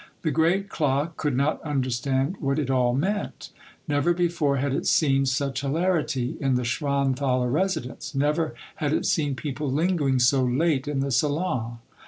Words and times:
The 0.23 0.31
great 0.31 0.67
clock 0.67 1.15
could 1.15 1.37
not 1.37 1.61
understand 1.61 2.37
what 2.39 2.57
it 2.57 2.71
all 2.71 2.95
meant. 2.95 3.51
Never 3.87 4.15
before 4.15 4.57
had 4.57 4.73
it 4.73 4.87
seen 4.87 5.27
such 5.27 5.61
hilarity 5.61 6.37
in 6.39 6.55
the 6.55 6.63
Schwan 6.65 7.13
thaler 7.15 7.51
residence; 7.51 8.15
never 8.15 8.55
had 8.77 8.93
it 8.93 9.05
seen 9.05 9.35
people 9.35 9.69
linger 9.71 10.07
ing 10.07 10.17
so 10.17 10.43
late 10.43 10.87
in 10.87 11.01
the 11.01 11.11
salon. 11.11 11.77